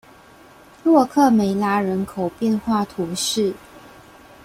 [0.83, 3.53] 洛克梅拉人口变化图示